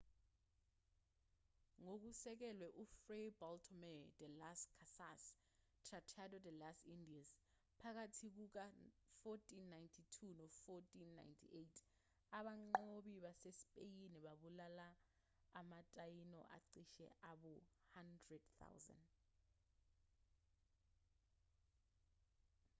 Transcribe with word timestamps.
ngokusekelwe 1.83 2.67
kufray 2.77 3.27
bartolomé 3.39 3.95
de 4.19 4.27
las 4.39 4.61
casas 4.77 5.23
tratado 5.87 6.35
de 6.45 6.51
las 6.61 6.77
indias 6.95 7.29
phakathi 7.79 8.27
kuka-1492 8.35 10.97
no-1498 11.17 11.83
abanqobi 12.39 13.13
basespeyini 13.23 14.17
babulala 14.25 14.87
ama-taíno 15.59 16.39
acishe 16.57 17.05
abe 17.31 17.53
ngu-100,000 18.05 18.99